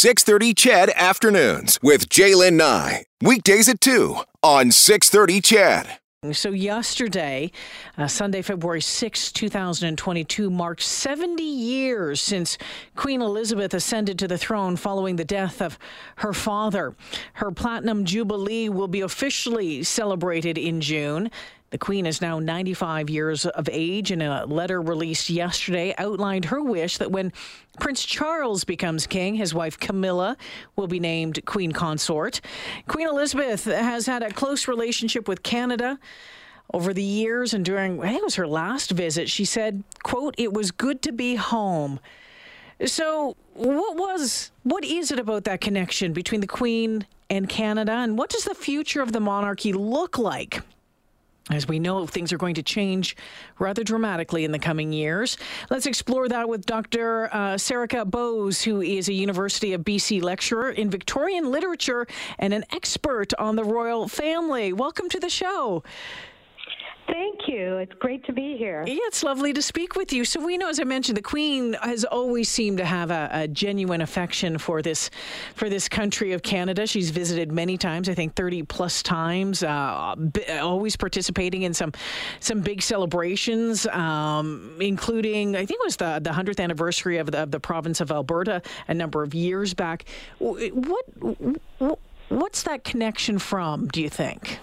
630 0.00 0.54
CHED 0.54 0.90
Afternoons 0.96 1.78
with 1.82 2.08
Jaylen 2.08 2.54
Nye. 2.54 3.04
Weekdays 3.20 3.68
at 3.68 3.82
2 3.82 4.16
on 4.42 4.70
630 4.70 5.42
CHED. 5.42 5.98
So, 6.32 6.52
yesterday, 6.52 7.50
uh, 7.98 8.06
Sunday, 8.06 8.40
February 8.40 8.80
6, 8.80 9.32
2022, 9.32 10.48
marked 10.48 10.82
70 10.82 11.42
years 11.42 12.22
since 12.22 12.56
Queen 12.96 13.20
Elizabeth 13.20 13.74
ascended 13.74 14.18
to 14.20 14.28
the 14.28 14.38
throne 14.38 14.76
following 14.76 15.16
the 15.16 15.24
death 15.24 15.60
of 15.60 15.78
her 16.16 16.32
father. 16.32 16.94
Her 17.34 17.50
Platinum 17.50 18.06
Jubilee 18.06 18.70
will 18.70 18.88
be 18.88 19.02
officially 19.02 19.82
celebrated 19.82 20.56
in 20.56 20.80
June. 20.80 21.30
The 21.70 21.78
Queen 21.78 22.04
is 22.04 22.20
now 22.20 22.40
95 22.40 23.08
years 23.08 23.46
of 23.46 23.68
age. 23.70 24.10
and 24.10 24.22
a 24.22 24.44
letter 24.46 24.82
released 24.82 25.30
yesterday, 25.30 25.94
outlined 25.98 26.46
her 26.46 26.60
wish 26.60 26.98
that 26.98 27.12
when 27.12 27.32
Prince 27.78 28.04
Charles 28.04 28.64
becomes 28.64 29.06
king, 29.06 29.36
his 29.36 29.54
wife 29.54 29.78
Camilla 29.78 30.36
will 30.74 30.88
be 30.88 30.98
named 30.98 31.44
Queen 31.46 31.70
Consort. 31.70 32.40
Queen 32.88 33.06
Elizabeth 33.06 33.64
has 33.66 34.06
had 34.06 34.24
a 34.24 34.32
close 34.32 34.66
relationship 34.66 35.28
with 35.28 35.44
Canada 35.44 35.98
over 36.72 36.92
the 36.92 37.02
years 37.02 37.54
and 37.54 37.64
during 37.64 38.00
I 38.00 38.08
think 38.08 38.20
it 38.20 38.24
was 38.24 38.36
her 38.36 38.46
last 38.46 38.92
visit 38.92 39.28
she 39.28 39.44
said 39.44 39.82
quote 40.04 40.36
it 40.38 40.52
was 40.52 40.70
good 40.70 41.02
to 41.02 41.10
be 41.10 41.34
home 41.34 41.98
so 42.86 43.36
what 43.54 43.96
was 43.96 44.52
what 44.62 44.84
is 44.84 45.10
it 45.10 45.18
about 45.18 45.44
that 45.44 45.60
connection 45.60 46.12
between 46.12 46.40
the 46.40 46.46
queen 46.46 47.06
and 47.28 47.48
canada 47.48 47.90
and 47.90 48.16
what 48.16 48.30
does 48.30 48.44
the 48.44 48.54
future 48.54 49.02
of 49.02 49.10
the 49.10 49.18
monarchy 49.18 49.72
look 49.72 50.16
like 50.16 50.60
as 51.48 51.66
we 51.66 51.78
know, 51.78 52.06
things 52.06 52.32
are 52.32 52.38
going 52.38 52.54
to 52.54 52.62
change 52.62 53.16
rather 53.58 53.82
dramatically 53.82 54.44
in 54.44 54.52
the 54.52 54.58
coming 54.58 54.92
years. 54.92 55.36
Let's 55.70 55.86
explore 55.86 56.28
that 56.28 56.48
with 56.48 56.66
Dr. 56.66 57.28
Uh, 57.32 57.54
Sarika 57.54 58.08
Bose, 58.08 58.62
who 58.62 58.80
is 58.80 59.08
a 59.08 59.12
University 59.12 59.72
of 59.72 59.82
BC 59.82 60.22
lecturer 60.22 60.70
in 60.70 60.90
Victorian 60.90 61.50
literature 61.50 62.06
and 62.38 62.52
an 62.52 62.64
expert 62.72 63.32
on 63.38 63.56
the 63.56 63.64
royal 63.64 64.06
family. 64.06 64.72
Welcome 64.72 65.08
to 65.08 65.18
the 65.18 65.30
show. 65.30 65.82
Thank 67.10 67.48
you. 67.48 67.78
It's 67.78 67.92
great 67.94 68.24
to 68.26 68.32
be 68.32 68.56
here. 68.56 68.84
Yeah, 68.86 68.98
it's 69.06 69.24
lovely 69.24 69.52
to 69.52 69.62
speak 69.62 69.96
with 69.96 70.12
you. 70.12 70.24
So 70.24 70.44
we 70.44 70.56
know, 70.56 70.68
as 70.68 70.78
I 70.78 70.84
mentioned, 70.84 71.16
the 71.16 71.22
Queen 71.22 71.72
has 71.82 72.04
always 72.04 72.48
seemed 72.48 72.78
to 72.78 72.84
have 72.84 73.10
a, 73.10 73.28
a, 73.32 73.48
genuine 73.48 74.00
affection 74.00 74.58
for 74.58 74.80
this 74.80 75.10
for 75.54 75.68
this 75.68 75.88
country 75.88 76.32
of 76.32 76.42
Canada. 76.42 76.86
She's 76.86 77.10
visited 77.10 77.50
many 77.50 77.76
times, 77.76 78.08
I 78.08 78.14
think 78.14 78.36
thirty 78.36 78.62
plus 78.62 79.02
times, 79.02 79.64
uh, 79.64 80.14
always 80.60 80.96
participating 80.96 81.62
in 81.62 81.74
some 81.74 81.92
some 82.38 82.60
big 82.60 82.80
celebrations, 82.80 83.86
um, 83.88 84.76
including 84.80 85.56
I 85.56 85.66
think 85.66 85.80
it 85.80 85.84
was 85.84 85.96
the 85.96 86.20
the 86.22 86.32
hundredth 86.32 86.60
anniversary 86.60 87.18
of 87.18 87.30
the, 87.32 87.42
of 87.42 87.50
the 87.50 87.60
province 87.60 88.00
of 88.00 88.12
Alberta 88.12 88.62
a 88.86 88.94
number 88.94 89.22
of 89.22 89.34
years 89.34 89.74
back. 89.74 90.04
What 90.38 91.04
what's 92.28 92.62
that 92.62 92.84
connection 92.84 93.38
from? 93.40 93.88
Do 93.88 94.00
you 94.00 94.08
think? 94.08 94.60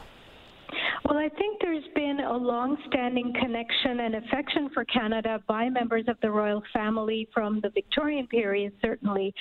Well, 1.05 1.17
I 1.17 1.29
think 1.29 1.59
there's 1.61 1.87
been 1.95 2.19
a 2.19 2.35
long-standing 2.35 3.33
connection 3.39 3.99
and 4.01 4.15
affection 4.15 4.69
for 4.73 4.83
Canada 4.85 5.41
by 5.47 5.69
members 5.69 6.05
of 6.07 6.17
the 6.21 6.31
royal 6.31 6.61
family 6.73 7.27
from 7.33 7.59
the 7.61 7.69
Victorian 7.69 8.27
period, 8.27 8.73
certainly. 8.81 9.33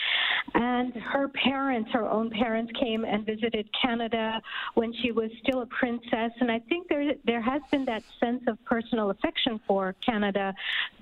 And 0.54 0.92
her 0.94 1.28
parents, 1.28 1.90
her 1.92 2.08
own 2.08 2.30
parents, 2.30 2.72
came 2.80 3.04
and 3.04 3.24
visited 3.24 3.68
Canada 3.82 4.40
when 4.74 4.92
she 5.02 5.12
was 5.12 5.30
still 5.42 5.62
a 5.62 5.66
princess. 5.66 6.30
And 6.40 6.50
I 6.50 6.60
think 6.68 6.88
there 6.88 7.12
there 7.24 7.42
has 7.42 7.62
been 7.70 7.84
that 7.86 8.04
sense 8.20 8.42
of 8.46 8.62
personal 8.64 9.10
affection 9.10 9.60
for 9.66 9.94
Canada 10.04 10.54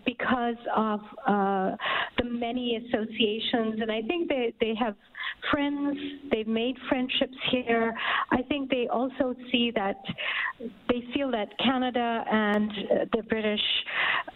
because 0.07 0.57
of 0.75 1.01
uh, 1.27 1.77
the 2.19 2.25
many 2.25 2.77
associations. 2.77 3.81
And 3.81 3.91
I 3.91 4.03
think 4.03 4.29
they, 4.29 4.55
they 4.61 4.75
have 4.79 4.97
friends, 5.51 5.99
they've 6.31 6.47
made 6.47 6.77
friendships 6.89 7.37
here. 7.51 7.95
I 8.31 8.43
think 8.43 8.71
they 8.71 8.89
also 8.89 9.35
see 9.51 9.71
that 9.75 9.97
they 10.89 11.03
feel 11.15 11.31
that 11.31 11.49
Canada 11.59 12.25
and 12.31 12.71
the 13.13 13.23
British 13.29 13.61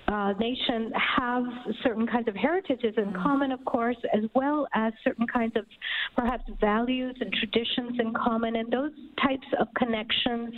uh, 0.09 0.33
nation 0.39 0.93
have 1.17 1.45
certain 1.83 2.07
kinds 2.07 2.29
of 2.29 2.35
heritages 2.35 2.95
in 2.97 3.07
mm. 3.07 3.23
common, 3.23 3.53
of 3.53 3.65
course, 3.65 3.97
as 4.15 4.25
well 4.35 4.67
as 4.75 4.93
certain 5.05 5.27
kinds 5.27 5.55
of 5.57 5.65
perhaps 6.17 6.45
values 6.61 7.17
and 7.21 7.33
traditions 7.33 7.99
in 8.01 8.13
common. 8.15 8.57
And 8.57 8.71
those 8.71 8.93
types 9.23 9.47
of 9.61 9.69
connections 9.75 10.55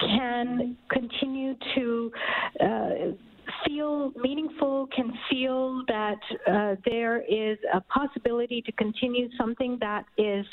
can 0.00 0.76
continue 0.90 1.54
to. 1.74 2.12
Uh, 2.60 2.94
feel 3.72 4.12
meaningful, 4.16 4.86
can 4.94 5.12
feel 5.30 5.82
that 5.88 6.18
uh, 6.46 6.76
there 6.84 7.22
is 7.22 7.58
a 7.72 7.80
possibility 7.82 8.62
to 8.62 8.72
continue 8.72 9.28
something 9.38 9.78
that 9.80 10.04
is 10.18 10.44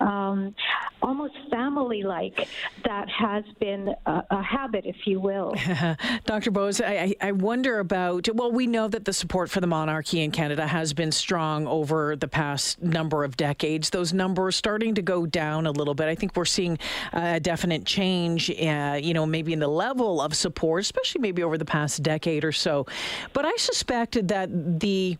um, 0.00 0.54
almost 1.02 1.34
family 1.50 2.02
like, 2.02 2.48
that 2.84 3.08
has 3.08 3.44
been 3.60 3.94
a, 4.06 4.22
a 4.30 4.42
habit, 4.42 4.84
if 4.84 5.06
you 5.06 5.20
will. 5.20 5.54
Dr. 6.24 6.50
Bose, 6.50 6.80
I, 6.80 7.14
I 7.20 7.32
wonder 7.32 7.78
about, 7.78 8.28
well, 8.34 8.52
we 8.52 8.66
know 8.66 8.88
that 8.88 9.04
the 9.04 9.12
support 9.12 9.50
for 9.50 9.60
the 9.60 9.66
monarchy 9.66 10.20
in 10.20 10.30
Canada 10.30 10.66
has 10.66 10.92
been 10.92 11.12
strong 11.12 11.66
over 11.66 12.16
the 12.16 12.28
past 12.28 12.82
number 12.82 13.24
of 13.24 13.36
decades. 13.36 13.90
Those 13.90 14.12
numbers 14.12 14.56
starting 14.56 14.94
to 14.96 15.02
go 15.02 15.26
down 15.26 15.66
a 15.66 15.72
little 15.72 15.94
bit. 15.94 16.08
I 16.08 16.14
think 16.14 16.36
we're 16.36 16.44
seeing 16.44 16.78
a 17.12 17.40
definite 17.40 17.84
change, 17.84 18.50
uh, 18.50 18.98
you 19.00 19.14
know, 19.14 19.26
maybe 19.26 19.52
in 19.52 19.58
the 19.58 19.68
level 19.68 20.20
of 20.20 20.34
support, 20.34 20.82
especially 20.82 21.20
maybe 21.20 21.42
over 21.42 21.56
the 21.56 21.64
past 21.64 22.02
decade 22.02 22.44
or 22.44 22.52
so. 22.58 22.86
But 23.32 23.44
I 23.44 23.56
suspected 23.56 24.28
that 24.28 24.80
the 24.80 25.18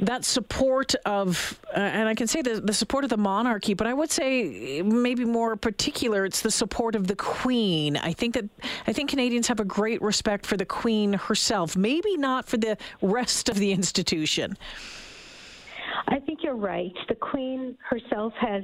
that 0.00 0.24
support 0.24 0.94
of, 1.04 1.60
uh, 1.76 1.78
and 1.78 2.08
I 2.08 2.14
can 2.14 2.26
say 2.26 2.40
the, 2.40 2.60
the 2.60 2.72
support 2.72 3.04
of 3.04 3.10
the 3.10 3.16
monarchy, 3.18 3.74
but 3.74 3.86
I 3.86 3.92
would 3.92 4.10
say 4.10 4.80
maybe 4.82 5.24
more 5.24 5.56
particular, 5.56 6.24
it's 6.24 6.40
the 6.40 6.50
support 6.50 6.94
of 6.94 7.06
the 7.06 7.16
Queen. 7.16 7.96
I 7.96 8.14
think 8.14 8.34
that 8.34 8.46
I 8.86 8.92
think 8.92 9.10
Canadians 9.10 9.48
have 9.48 9.60
a 9.60 9.64
great 9.64 10.00
respect 10.00 10.46
for 10.46 10.56
the 10.56 10.64
Queen 10.64 11.12
herself, 11.12 11.76
maybe 11.76 12.16
not 12.16 12.48
for 12.48 12.56
the 12.56 12.78
rest 13.02 13.48
of 13.48 13.56
the 13.56 13.72
institution. 13.72 14.56
I 16.08 16.18
think 16.20 16.40
you're 16.42 16.56
right. 16.56 16.92
The 17.08 17.14
Queen 17.14 17.76
herself 17.88 18.32
has 18.40 18.62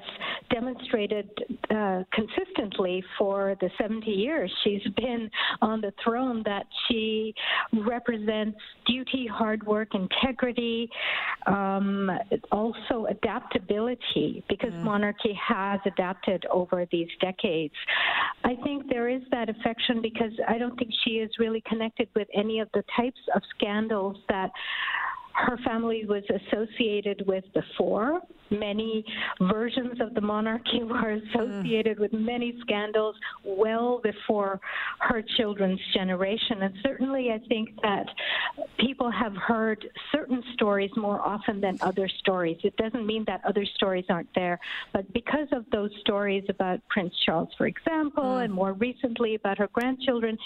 demonstrated 0.51 1.29
uh, 1.71 2.03
consistently 2.13 3.03
for 3.19 3.57
the 3.61 3.71
70 3.81 4.11
years 4.11 4.53
she's 4.65 4.83
been 4.97 5.31
on 5.63 5.81
the 5.81 5.93
throne 6.03 6.43
that 6.45 6.67
she 6.87 7.35
represents 7.85 8.59
duty, 8.87 9.27
hard 9.31 9.67
work, 9.67 9.89
integrity, 9.95 10.89
um, 11.47 12.11
also 12.53 13.07
adaptability, 13.07 14.45
because 14.49 14.73
mm. 14.73 14.83
monarchy 14.83 15.39
has 15.49 15.81
adapted 15.87 16.45
over 16.51 16.87
these 16.91 17.09
decades. 17.21 17.75
I 18.45 18.55
think 18.63 18.89
there 18.89 19.09
is 19.09 19.23
that 19.31 19.49
affection 19.49 20.01
because 20.03 20.33
I 20.49 20.59
don't 20.59 20.77
think 20.79 20.91
she 21.05 21.13
is 21.13 21.31
really 21.39 21.63
connected 21.69 22.09
with 22.15 22.29
any 22.35 22.61
of 22.61 22.69
the 22.75 22.85
types 22.97 23.21
of 23.35 23.43
scandals 23.57 24.17
that 24.29 24.51
her 25.37 25.59
family 25.59 26.05
was 26.07 26.23
associated 26.31 27.27
with 27.27 27.45
before. 27.53 28.21
Many 28.51 29.05
versions 29.41 30.01
of 30.01 30.15
the 30.15 30.21
monarchy 30.21 30.83
were 30.83 31.11
associated 31.11 31.99
mm. 31.99 32.01
with 32.01 32.13
many 32.13 32.57
scandals 32.61 33.17
well 33.45 34.01
before 34.03 34.61
her 35.01 35.23
children's 35.37 35.81
generation. 35.93 36.63
And 36.63 36.75
certainly, 36.83 37.31
I 37.33 37.39
think 37.49 37.71
that 37.83 38.07
people 38.79 39.11
have 39.11 39.37
heard 39.37 39.87
certain 40.13 40.43
stories 40.55 40.91
more 40.97 41.21
often 41.21 41.61
than 41.61 41.77
other 41.81 42.09
stories. 42.21 42.57
It 42.63 42.77
doesn't 42.77 43.05
mean 43.05 43.25
that 43.27 43.43
other 43.45 43.67
stories 43.75 44.05
aren't 44.09 44.33
there, 44.35 44.59
but 44.93 45.13
because 45.13 45.49
of 45.53 45.65
those 45.71 45.91
stories 46.01 46.45
about 46.49 46.81
Prince 46.89 47.15
Charles, 47.25 47.49
for 47.59 47.67
example, 47.67 48.25
mm. 48.25 48.45
and 48.45 48.53
more 48.53 48.73
recently 48.75 49.35
about 49.35 49.59
her 49.59 49.69
grandchildren, 49.73 50.39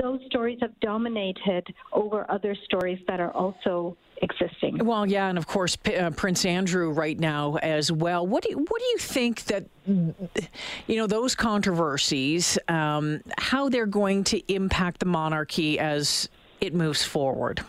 those 0.00 0.20
stories 0.26 0.58
have 0.60 0.78
dominated 0.80 1.74
over 1.92 2.30
other 2.30 2.56
stories 2.64 2.98
that 3.08 3.20
are 3.20 3.32
also 3.32 3.96
existing. 4.22 4.78
Well, 4.84 5.06
yeah, 5.06 5.28
and 5.28 5.36
of 5.36 5.46
course 5.46 5.76
uh, 5.98 6.10
Prince 6.10 6.44
Andrew 6.44 6.92
right 6.92 7.18
now 7.18 7.56
as 7.56 7.90
well. 7.90 8.26
What 8.26 8.44
do 8.44 8.50
you, 8.50 8.58
what 8.58 8.80
do 8.80 8.84
you 8.84 8.98
think 8.98 9.44
that 9.44 9.64
you 9.86 10.96
know 10.96 11.06
those 11.06 11.34
controversies, 11.34 12.58
um, 12.68 13.20
how 13.38 13.68
they're 13.68 13.86
going 13.86 14.24
to 14.24 14.52
impact 14.52 15.00
the 15.00 15.06
monarchy 15.06 15.78
as 15.78 16.28
it 16.60 16.74
moves 16.74 17.02
forward? 17.02 17.64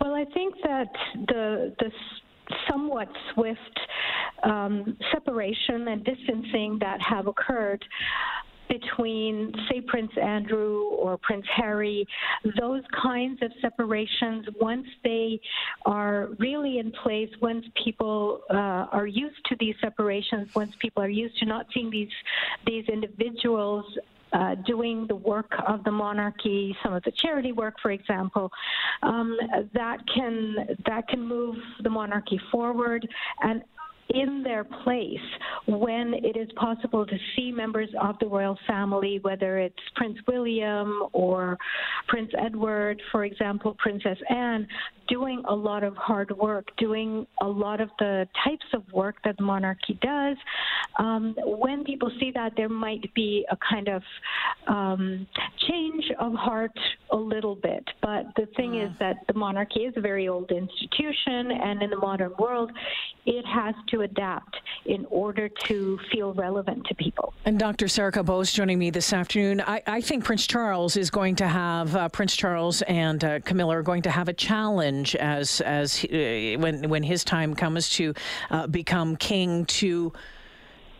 Well, 0.00 0.14
I 0.14 0.26
think 0.26 0.54
that 0.64 0.92
the 1.28 1.74
the 1.78 1.90
somewhat 2.68 3.08
swift 3.32 3.80
um, 4.42 4.96
separation 5.12 5.88
and 5.88 6.04
distancing 6.04 6.78
that 6.80 7.00
have 7.00 7.26
occurred 7.26 7.82
between, 8.72 9.52
say, 9.68 9.82
Prince 9.82 10.12
Andrew 10.20 10.84
or 11.04 11.18
Prince 11.18 11.44
Harry, 11.56 12.06
those 12.58 12.82
kinds 13.02 13.42
of 13.42 13.50
separations, 13.60 14.46
once 14.60 14.86
they 15.04 15.38
are 15.84 16.28
really 16.38 16.78
in 16.78 16.90
place, 17.02 17.28
once 17.42 17.66
people 17.84 18.40
uh, 18.50 18.86
are 18.98 19.06
used 19.06 19.44
to 19.50 19.56
these 19.60 19.74
separations, 19.80 20.54
once 20.54 20.74
people 20.80 21.02
are 21.02 21.14
used 21.24 21.38
to 21.38 21.44
not 21.44 21.66
seeing 21.74 21.90
these 21.90 22.14
these 22.66 22.86
individuals 22.88 23.84
uh, 24.32 24.54
doing 24.66 25.06
the 25.08 25.14
work 25.14 25.52
of 25.66 25.84
the 25.84 25.90
monarchy, 25.90 26.74
some 26.82 26.94
of 26.94 27.02
the 27.02 27.12
charity 27.12 27.52
work, 27.52 27.74
for 27.82 27.90
example, 27.90 28.50
um, 29.02 29.36
that 29.74 29.98
can 30.14 30.56
that 30.86 31.06
can 31.08 31.20
move 31.20 31.56
the 31.82 31.90
monarchy 31.90 32.40
forward. 32.50 33.06
And 33.42 33.62
in 34.14 34.42
their 34.42 34.64
place 34.64 35.18
when 35.66 36.14
it 36.22 36.36
is 36.36 36.48
possible 36.56 37.06
to 37.06 37.16
see 37.34 37.50
members 37.52 37.88
of 38.00 38.18
the 38.20 38.26
royal 38.26 38.58
family, 38.66 39.18
whether 39.22 39.58
it's 39.58 39.74
Prince 39.96 40.18
William 40.26 41.04
or 41.12 41.58
Prince 42.08 42.30
Edward, 42.38 43.00
for 43.10 43.24
example, 43.24 43.76
Princess 43.78 44.18
Anne, 44.28 44.66
doing 45.08 45.42
a 45.48 45.54
lot 45.54 45.82
of 45.82 45.96
hard 45.96 46.30
work, 46.38 46.68
doing 46.78 47.26
a 47.40 47.46
lot 47.46 47.80
of 47.80 47.90
the 47.98 48.26
types 48.44 48.64
of 48.72 48.82
work 48.92 49.16
that 49.24 49.36
the 49.36 49.42
monarchy 49.42 49.98
does. 50.00 50.36
Um, 50.98 51.34
when 51.44 51.84
people 51.84 52.10
see 52.20 52.30
that, 52.34 52.52
there 52.56 52.68
might 52.68 53.12
be 53.14 53.44
a 53.50 53.56
kind 53.68 53.88
of 53.88 54.02
um, 54.68 55.26
change 55.68 56.04
of 56.20 56.34
heart 56.34 56.72
a 57.10 57.16
little 57.16 57.56
bit. 57.56 57.84
But 58.00 58.26
the 58.36 58.46
thing 58.56 58.72
mm. 58.72 58.86
is 58.86 58.92
that 59.00 59.16
the 59.26 59.34
monarchy 59.34 59.80
is 59.80 59.94
a 59.96 60.00
very 60.00 60.28
old 60.28 60.50
institution, 60.50 61.50
and 61.50 61.82
in 61.82 61.90
the 61.90 61.96
modern 61.96 62.32
world, 62.38 62.70
it 63.26 63.44
has 63.46 63.74
to 63.88 64.01
adapt 64.02 64.56
in 64.84 65.06
order 65.10 65.48
to 65.48 65.98
feel 66.10 66.34
relevant 66.34 66.84
to 66.86 66.94
people. 66.94 67.32
And 67.44 67.58
Dr. 67.58 67.86
Sarika 67.86 68.24
Bose 68.24 68.52
joining 68.52 68.78
me 68.78 68.90
this 68.90 69.12
afternoon. 69.12 69.60
I, 69.60 69.82
I, 69.86 70.00
think 70.00 70.24
Prince 70.24 70.46
Charles 70.46 70.96
is 70.96 71.10
going 71.10 71.36
to 71.36 71.46
have 71.46 71.94
uh, 71.94 72.08
Prince 72.08 72.36
Charles 72.36 72.82
and 72.82 73.22
uh, 73.22 73.40
Camilla 73.40 73.78
are 73.78 73.82
going 73.82 74.02
to 74.02 74.10
have 74.10 74.28
a 74.28 74.32
challenge 74.32 75.14
as 75.16 75.60
as 75.60 76.04
uh, 76.04 76.56
when 76.58 76.88
when 76.88 77.02
his 77.02 77.24
time 77.24 77.54
comes 77.54 77.90
to 77.90 78.14
uh, 78.50 78.66
become 78.66 79.16
king 79.16 79.64
to 79.66 80.12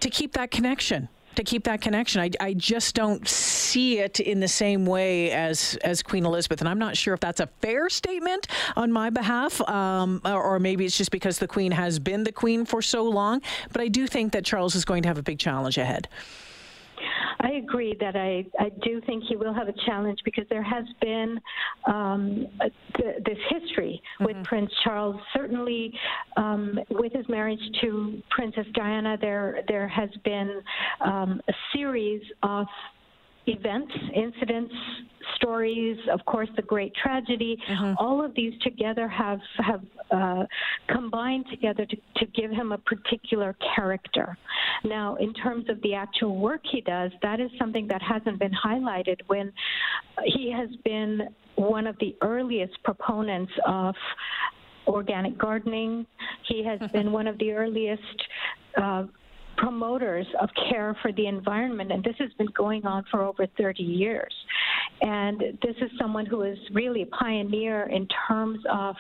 to 0.01 0.11
keep 0.11 0.33
that 0.33 0.51
connection 0.51 1.09
to 1.35 1.45
keep 1.45 1.65
that 1.65 1.81
connection. 1.81 2.21
I, 2.21 2.31
I 2.41 2.55
just 2.55 2.95
don't 2.95 3.27
see 3.27 3.99
it 3.99 4.21
in 4.21 4.41
the 4.41 4.49
same 4.49 4.87
way 4.87 5.31
as 5.31 5.79
as 5.83 6.03
Queen 6.03 6.25
Elizabeth, 6.25 6.61
and 6.61 6.69
I'm 6.69 6.79
not 6.79 6.97
sure 6.97 7.15
if 7.15 7.21
that's 7.21 7.41
a 7.41 7.47
fair 7.47 7.89
statement 7.89 8.47
on 8.77 8.93
my 8.93 9.11
behalf, 9.11 9.61
um, 9.69 10.21
or, 10.25 10.43
or, 10.43 10.59
maybe 10.59 10.85
it's 10.85 10.97
just 10.97 11.11
because 11.11 11.39
the 11.39 11.49
Queen 11.49 11.73
has 11.73 11.99
been 11.99 12.25
the 12.25 12.33
Queen 12.33 12.65
for 12.65 12.83
so 12.83 13.05
long. 13.05 13.41
But 13.73 13.81
I 13.81 13.89
do 13.89 14.07
think 14.07 14.33
that 14.33 14.45
Charles 14.45 14.75
is 14.75 14.85
going 14.85 15.03
to 15.03 15.09
have 15.09 15.19
a 15.19 15.23
big 15.23 15.39
challenge 15.39 15.79
ahead. 15.79 16.09
I 17.41 17.53
agree 17.53 17.97
that 18.01 18.17
I, 18.17 18.45
I 18.59 18.71
do 18.83 19.01
think 19.07 19.25
he 19.29 19.37
will 19.37 19.55
have 19.55 19.69
a 19.69 19.75
challenge 19.87 20.19
because 20.25 20.45
there 20.51 20.63
has 20.63 20.85
been 21.01 21.41
um, 21.87 22.47
th- 22.97 23.17
this 23.25 23.39
history 23.51 24.01
mm-hmm. 24.21 24.25
with 24.25 24.45
Prince 24.45 24.71
Charles. 24.85 25.17
Certainly, 25.35 25.93
um, 26.37 26.79
with 26.91 27.13
his 27.13 27.29
marriage 27.29 27.61
to 27.81 28.23
Princess 28.31 28.67
Diana, 28.75 29.17
there 29.21 29.63
there 29.69 29.89
has 29.89 30.11
been 30.25 30.63
um, 31.05 31.41
a 31.49 31.53
series 31.75 32.23
of 32.43 32.67
events, 33.47 33.93
incidents, 34.15 34.75
stories, 35.37 35.99
of 36.13 36.25
course, 36.25 36.49
the 36.57 36.63
great 36.63 36.95
tragedy. 36.95 37.59
Mm-hmm. 37.69 37.95
All 37.99 38.25
of 38.25 38.35
these 38.35 38.53
together 38.63 39.09
have 39.09 39.41
have 39.59 39.83
uh, 40.11 40.45
combined 40.89 41.47
together 41.51 41.87
to, 41.87 41.97
to 42.17 42.27
give 42.35 42.51
him 42.51 42.73
a 42.73 42.79
particular 42.79 43.57
character. 43.75 44.37
Now, 44.85 45.17
in 45.17 45.33
terms 45.35 45.69
of 45.69 45.81
the 45.83 45.95
actual 45.95 46.37
work 46.37 46.61
he 46.71 46.81
does, 46.81 47.11
that 47.23 47.41
is 47.41 47.51
something 47.59 47.87
that 47.89 48.03
hasn't 48.03 48.39
been 48.39 48.53
highlighted. 48.53 49.21
When 49.27 49.53
he 50.25 50.53
has 50.53 50.69
been 50.85 51.29
one 51.57 51.87
of 51.87 51.97
the 51.99 52.17
earliest 52.23 52.83
proponents 52.83 53.53
of 53.67 53.95
organic 54.87 55.39
gardening. 55.39 56.07
He 56.49 56.65
has 56.65 56.81
been 56.93 57.13
one 57.13 57.27
of 57.27 57.39
the 57.39 57.53
earliest 57.53 58.03
uh, 58.77 59.05
promoters 59.63 60.27
of 60.41 60.49
care 60.69 60.97
for 61.01 61.13
the 61.13 61.29
environment, 61.29 61.93
and 61.93 62.03
this 62.03 62.17
has 62.19 62.31
been 62.37 62.49
going 62.57 62.85
on 62.85 63.05
for 63.13 63.23
over 63.23 63.47
30 63.57 63.83
years. 63.85 64.35
And 65.03 65.41
this 65.63 65.75
is 65.81 65.91
someone 66.01 66.27
who 66.27 66.43
is 66.43 66.57
really 66.73 67.03
a 67.03 67.07
pioneer 67.07 67.89
in 67.89 68.07
terms 68.29 68.61
of 68.71 68.95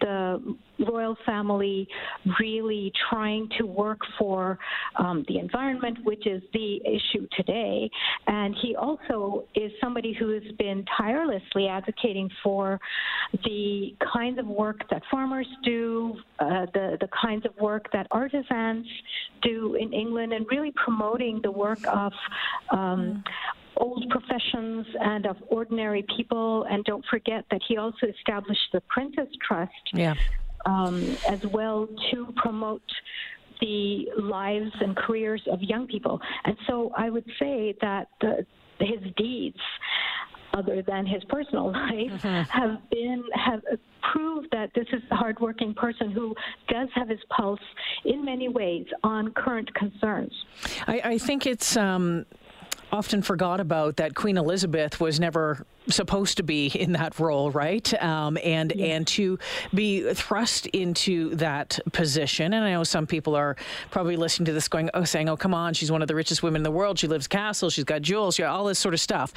the 0.00 0.56
royal 0.90 1.16
family 1.26 1.86
really 2.40 2.90
trying 3.10 3.48
to 3.58 3.66
work 3.66 3.98
for 4.18 4.58
um, 4.98 5.24
the 5.28 5.38
environment, 5.38 5.98
which 6.04 6.26
is 6.26 6.42
the 6.54 6.80
issue 6.86 7.26
today. 7.36 7.88
And 8.26 8.56
he 8.62 8.76
also 8.76 9.44
is 9.54 9.70
somebody 9.80 10.14
who 10.18 10.30
has 10.30 10.42
been 10.58 10.84
tirelessly 10.96 11.68
advocating 11.68 12.30
for 12.42 12.80
the 13.44 13.94
kinds 14.12 14.38
of 14.38 14.46
work 14.46 14.88
that 14.90 15.02
farmers 15.10 15.46
do, 15.64 16.14
uh, 16.38 16.66
the, 16.72 16.96
the 17.00 17.08
kinds 17.20 17.44
of 17.44 17.54
work 17.60 17.92
that 17.92 18.06
artisans 18.10 18.86
do 19.42 19.74
in 19.74 19.92
England, 19.92 20.32
and 20.32 20.46
really 20.50 20.72
promoting 20.82 21.40
the 21.42 21.50
work 21.50 21.80
of 21.86 22.12
um, 22.70 23.22
old 23.76 24.04
professions 24.10 24.86
and 25.00 25.26
of 25.26 25.36
ordinary 25.48 26.04
people. 26.16 26.64
And 26.70 26.84
don't 26.84 27.04
forget 27.10 27.44
that 27.50 27.60
he 27.66 27.76
also 27.76 28.06
established 28.06 28.68
the 28.72 28.80
Prince's 28.82 29.28
Trust, 29.46 29.72
yeah 29.92 30.14
um, 30.66 31.16
as 31.28 31.44
well 31.46 31.88
to 32.10 32.32
promote 32.36 32.82
the 33.60 34.06
lives 34.18 34.72
and 34.80 34.96
careers 34.96 35.42
of 35.50 35.62
young 35.62 35.86
people. 35.86 36.20
And 36.44 36.56
so 36.66 36.92
I 36.96 37.10
would 37.10 37.26
say 37.38 37.76
that 37.80 38.08
the, 38.20 38.44
his 38.80 39.00
deeds, 39.16 39.58
other 40.54 40.82
than 40.82 41.06
his 41.06 41.22
personal 41.24 41.66
life, 41.72 42.22
mm-hmm. 42.22 42.42
have 42.50 42.78
been 42.90 43.24
have 43.34 43.62
proved 44.12 44.48
that 44.52 44.70
this 44.74 44.86
is 44.92 45.00
a 45.10 45.14
hardworking 45.14 45.74
person 45.74 46.10
who 46.10 46.34
does 46.68 46.88
have 46.94 47.08
his 47.08 47.20
pulse 47.30 47.60
in 48.04 48.24
many 48.24 48.48
ways 48.48 48.86
on 49.04 49.32
current 49.32 49.72
concerns. 49.74 50.32
I, 50.86 51.00
I 51.04 51.18
think 51.18 51.46
it's. 51.46 51.76
Um 51.76 52.26
often 52.92 53.22
forgot 53.22 53.58
about 53.58 53.96
that 53.96 54.14
Queen 54.14 54.36
Elizabeth 54.36 55.00
was 55.00 55.18
never 55.18 55.64
supposed 55.88 56.36
to 56.36 56.42
be 56.42 56.66
in 56.66 56.92
that 56.92 57.18
role, 57.18 57.50
right? 57.50 58.02
Um, 58.02 58.38
and 58.44 58.72
yeah. 58.76 58.86
and 58.94 59.06
to 59.08 59.38
be 59.74 60.12
thrust 60.14 60.66
into 60.66 61.34
that 61.36 61.80
position. 61.92 62.52
And 62.52 62.64
I 62.64 62.72
know 62.72 62.84
some 62.84 63.06
people 63.06 63.34
are 63.34 63.56
probably 63.90 64.16
listening 64.16 64.46
to 64.46 64.52
this, 64.52 64.68
going, 64.68 64.90
"Oh, 64.94 65.04
saying, 65.04 65.28
oh, 65.28 65.36
come 65.36 65.54
on, 65.54 65.74
she's 65.74 65.90
one 65.90 66.02
of 66.02 66.08
the 66.08 66.14
richest 66.14 66.42
women 66.42 66.60
in 66.60 66.64
the 66.64 66.70
world. 66.70 66.98
She 66.98 67.08
lives 67.08 67.26
castle. 67.26 67.70
She's 67.70 67.84
got 67.84 68.02
jewels. 68.02 68.36
She 68.36 68.42
all 68.42 68.66
this 68.66 68.78
sort 68.78 68.94
of 68.94 69.00
stuff." 69.00 69.32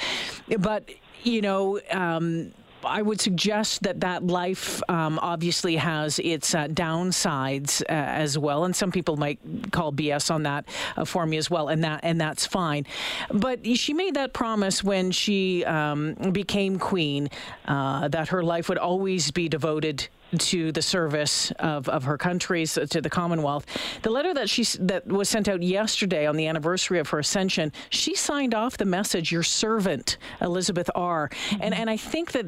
But 0.59 0.89
you 1.23 1.41
know. 1.41 1.79
Um, 1.91 2.51
I 2.85 3.01
would 3.01 3.19
suggest 3.19 3.83
that 3.83 4.01
that 4.01 4.25
life 4.25 4.81
um, 4.89 5.19
obviously 5.21 5.75
has 5.75 6.19
its 6.19 6.53
uh, 6.53 6.67
downsides 6.67 7.81
uh, 7.83 7.85
as 7.89 8.37
well, 8.37 8.65
and 8.65 8.75
some 8.75 8.91
people 8.91 9.17
might 9.17 9.39
call 9.71 9.91
BS 9.91 10.31
on 10.31 10.43
that 10.43 10.65
uh, 10.97 11.05
for 11.05 11.25
me 11.25 11.37
as 11.37 11.49
well, 11.49 11.67
and 11.69 11.83
that 11.83 12.01
and 12.03 12.19
that's 12.19 12.45
fine. 12.45 12.85
But 13.31 13.65
she 13.77 13.93
made 13.93 14.15
that 14.15 14.33
promise 14.33 14.83
when 14.83 15.11
she 15.11 15.65
um, 15.65 16.13
became 16.31 16.79
queen 16.79 17.29
uh, 17.65 18.07
that 18.09 18.29
her 18.29 18.43
life 18.43 18.69
would 18.69 18.77
always 18.77 19.31
be 19.31 19.49
devoted 19.49 20.07
to 20.37 20.71
the 20.71 20.81
service 20.81 21.51
of, 21.59 21.87
of 21.89 22.03
her 22.03 22.17
countries 22.17 22.73
to 22.73 23.01
the 23.01 23.09
Commonwealth. 23.09 23.65
The 24.01 24.09
letter 24.09 24.33
that 24.33 24.49
she 24.49 24.63
that 24.79 25.05
was 25.07 25.29
sent 25.29 25.47
out 25.47 25.61
yesterday 25.63 26.25
on 26.25 26.35
the 26.35 26.47
anniversary 26.47 26.99
of 26.99 27.09
her 27.09 27.19
ascension, 27.19 27.71
she 27.89 28.15
signed 28.15 28.53
off 28.53 28.77
the 28.77 28.85
message, 28.85 29.31
"Your 29.31 29.43
servant, 29.43 30.17
Elizabeth 30.41 30.89
R." 30.95 31.29
Mm-hmm. 31.29 31.61
And 31.61 31.75
and 31.75 31.89
I 31.89 31.97
think 31.97 32.31
that 32.33 32.45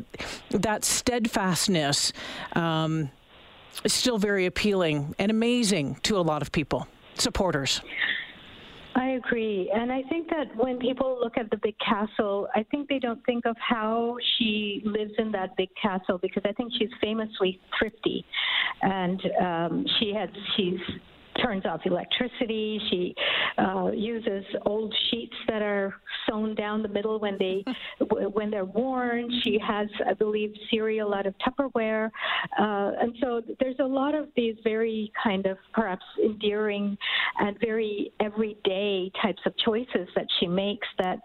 that 0.51 0.83
steadfastness 0.83 2.13
um, 2.53 3.09
is 3.83 3.93
still 3.93 4.17
very 4.17 4.45
appealing 4.45 5.15
and 5.19 5.31
amazing 5.31 5.95
to 6.03 6.17
a 6.17 6.21
lot 6.21 6.41
of 6.41 6.51
people, 6.51 6.87
supporters. 7.15 7.81
I 8.97 9.09
agree. 9.09 9.71
And 9.73 9.91
I 9.91 10.01
think 10.09 10.27
that 10.29 10.55
when 10.55 10.79
people 10.79 11.19
look 11.21 11.37
at 11.37 11.51
the 11.51 11.57
big 11.57 11.75
castle, 11.77 12.47
I 12.55 12.63
think 12.71 12.89
they 12.89 12.97
don't 12.97 13.23
think 13.25 13.45
of 13.45 13.55
how 13.59 14.17
she 14.37 14.81
lives 14.85 15.13
in 15.19 15.31
that 15.33 15.55
big 15.55 15.69
castle 15.79 16.17
because 16.19 16.41
I 16.45 16.51
think 16.53 16.73
she's 16.79 16.89
famously 16.99 17.59
thrifty. 17.77 18.25
And 18.81 19.21
um, 19.39 19.85
she 19.99 20.13
has, 20.15 20.29
she's 20.55 20.79
turns 21.41 21.65
off 21.65 21.81
electricity. 21.85 22.79
She 22.89 23.15
uh, 23.57 23.91
uses 23.91 24.43
old 24.65 24.93
sheets 25.09 25.35
that 25.47 25.61
are 25.61 25.93
sewn 26.27 26.55
down 26.55 26.81
the 26.81 26.87
middle 26.87 27.19
when 27.19 27.37
they 27.37 27.63
when 28.33 28.49
they're 28.49 28.65
worn. 28.65 29.29
She 29.43 29.59
has, 29.65 29.87
I 30.07 30.13
believe, 30.13 30.53
cereal 30.69 31.13
out 31.13 31.25
of 31.25 31.33
Tupperware, 31.39 32.09
uh, 32.59 32.91
and 33.01 33.15
so 33.21 33.41
there's 33.59 33.79
a 33.79 33.85
lot 33.85 34.15
of 34.15 34.27
these 34.35 34.55
very 34.63 35.11
kind 35.21 35.45
of 35.45 35.57
perhaps 35.73 36.05
endearing 36.23 36.97
and 37.39 37.59
very 37.59 38.11
everyday 38.19 39.11
types 39.21 39.41
of 39.45 39.53
choices 39.57 40.07
that 40.15 40.25
she 40.39 40.47
makes 40.47 40.87
that 40.99 41.19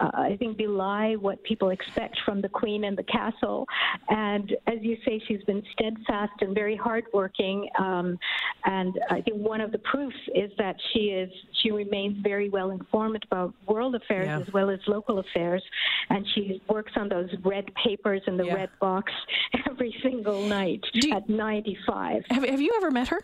uh, 0.00 0.10
I 0.14 0.36
think 0.38 0.56
belie 0.56 1.16
what 1.16 1.42
people 1.42 1.70
expect 1.70 2.18
from 2.24 2.40
the 2.40 2.48
Queen 2.48 2.84
and 2.84 2.96
the 2.96 3.02
castle. 3.04 3.66
And 4.08 4.54
as 4.66 4.78
you 4.80 4.96
say, 5.04 5.20
she's 5.26 5.42
been 5.44 5.62
steadfast 5.72 6.32
and 6.40 6.54
very 6.54 6.76
hardworking, 6.76 7.68
um, 7.78 8.18
and 8.64 8.98
I 9.10 9.20
think 9.20 9.38
one 9.38 9.60
of 9.60 9.72
the 9.72 9.78
proofs 9.78 10.16
is 10.34 10.50
that 10.58 10.76
she 10.92 11.00
is 11.10 11.30
she 11.62 11.70
remains 11.70 12.18
very 12.22 12.48
well 12.48 12.70
informed 12.70 13.24
about 13.30 13.54
world 13.66 13.94
affairs 13.94 14.26
yeah. 14.26 14.40
as 14.40 14.52
well 14.52 14.70
as 14.70 14.78
local 14.86 15.18
affairs, 15.18 15.62
and 16.10 16.26
she 16.34 16.62
works 16.68 16.92
on 16.96 17.08
those 17.08 17.28
red 17.44 17.64
papers 17.74 18.22
in 18.26 18.36
the 18.36 18.44
yeah. 18.44 18.54
red 18.54 18.70
box 18.80 19.12
every 19.68 19.94
single 20.02 20.46
night 20.46 20.84
you, 20.92 21.12
at 21.12 21.28
95. 21.28 22.24
Have, 22.30 22.44
have 22.44 22.60
you 22.60 22.72
ever 22.76 22.90
met 22.90 23.08
her? 23.08 23.22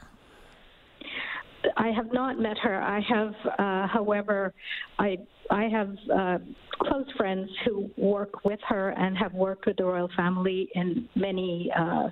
I 1.77 1.89
have 1.89 2.13
not 2.13 2.39
met 2.39 2.59
her. 2.59 2.81
I 2.81 3.01
have, 3.01 3.35
uh, 3.59 3.87
however, 3.89 4.53
I 4.99 5.19
I 5.51 5.65
have 5.65 5.97
uh, 6.13 6.39
close 6.81 7.07
friends 7.17 7.51
who 7.65 7.91
work 7.97 8.45
with 8.45 8.61
her 8.69 8.91
and 8.91 9.17
have 9.19 9.35
worked 9.35 9.67
with 9.67 9.77
the 9.77 9.85
royal 9.85 10.09
family 10.17 10.69
in 10.75 11.09
many 11.15 11.71
uh, 11.77 12.09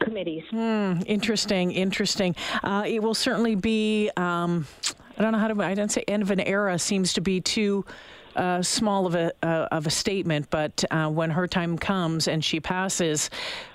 committees. 0.00 0.44
Mm, 0.52 1.04
interesting, 1.06 1.72
interesting. 1.72 2.34
Uh, 2.62 2.84
it 2.86 3.02
will 3.02 3.14
certainly 3.14 3.54
be. 3.54 4.10
Um, 4.16 4.66
I 5.18 5.22
don't 5.22 5.32
know 5.32 5.38
how 5.38 5.48
to. 5.48 5.62
I 5.62 5.74
don't 5.74 5.90
say 5.90 6.04
end 6.08 6.22
of 6.22 6.30
an 6.30 6.40
era. 6.40 6.78
Seems 6.78 7.12
to 7.14 7.20
be 7.20 7.40
too. 7.40 7.84
Uh, 8.36 8.62
small 8.62 9.04
of 9.04 9.16
a 9.16 9.32
uh, 9.42 9.66
of 9.72 9.88
a 9.88 9.90
statement, 9.90 10.48
but 10.48 10.84
uh, 10.92 11.08
when 11.08 11.28
her 11.28 11.48
time 11.48 11.76
comes 11.76 12.28
and 12.28 12.44
she 12.44 12.60
passes, 12.60 13.30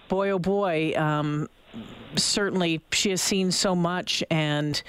boy 0.07 0.29
oh 0.29 0.39
boy, 0.39 0.93
um, 0.95 1.49
certainly 2.15 2.81
she 2.91 3.09
has 3.09 3.21
seen 3.21 3.51
so 3.51 3.75
much 3.75 4.23
and 4.29 4.81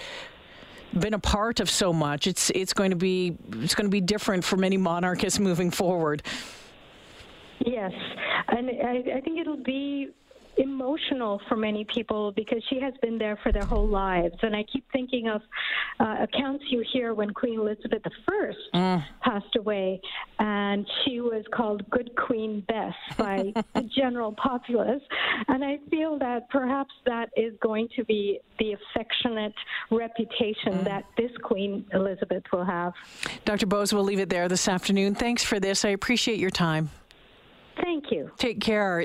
been 0.98 1.14
a 1.14 1.18
part 1.18 1.60
of 1.60 1.68
so 1.68 1.92
much. 1.92 2.26
It's 2.26 2.50
it's 2.50 2.72
going 2.72 2.90
to 2.90 2.96
be 2.96 3.36
it's 3.52 3.74
going 3.74 3.86
to 3.86 3.90
be 3.90 4.00
different 4.00 4.44
for 4.44 4.56
many 4.56 4.76
monarchists 4.76 5.38
moving 5.40 5.70
forward. 5.70 6.22
Yes, 7.64 7.92
and 8.48 8.68
I, 8.68 9.16
I 9.16 9.20
think 9.20 9.38
it'll 9.38 9.56
be 9.56 10.10
emotional 10.58 11.40
for 11.48 11.56
many 11.56 11.84
people 11.84 12.32
because 12.32 12.62
she 12.68 12.80
has 12.80 12.94
been 13.02 13.18
there 13.18 13.38
for 13.42 13.52
their 13.52 13.64
whole 13.64 13.88
lives. 13.88 14.34
And 14.42 14.54
I 14.54 14.64
keep 14.72 14.84
thinking 14.92 15.28
of 15.28 15.42
uh, 16.00 16.16
accounts 16.20 16.64
you 16.68 16.84
hear 16.92 17.14
when 17.14 17.30
Queen 17.30 17.58
Elizabeth 17.58 18.02
I 18.04 18.54
mm. 18.74 19.04
passed 19.22 19.56
away, 19.56 20.00
and 20.38 20.86
she 21.04 21.20
was 21.20 21.44
called 21.52 21.88
Good 21.90 22.10
Queen 22.16 22.64
Bess 22.68 22.94
by 23.16 23.52
the 23.74 23.82
general 23.96 24.32
populace. 24.32 25.02
And 25.48 25.64
I 25.64 25.78
feel 25.90 26.18
that 26.18 26.48
perhaps 26.50 26.92
that 27.06 27.30
is 27.36 27.54
going 27.60 27.88
to 27.96 28.04
be 28.04 28.40
the 28.58 28.72
affectionate 28.72 29.54
reputation 29.90 30.72
mm. 30.72 30.84
that 30.84 31.04
this 31.16 31.30
Queen 31.42 31.84
Elizabeth 31.92 32.44
will 32.52 32.64
have. 32.64 32.92
Dr. 33.44 33.66
Bose, 33.66 33.92
we'll 33.92 34.04
leave 34.04 34.20
it 34.20 34.28
there 34.28 34.48
this 34.48 34.68
afternoon. 34.68 35.14
Thanks 35.14 35.44
for 35.44 35.60
this. 35.60 35.84
I 35.84 35.90
appreciate 35.90 36.38
your 36.38 36.50
time. 36.50 36.90
Thank 37.82 38.10
you. 38.10 38.30
Take 38.38 38.60
care. 38.60 39.00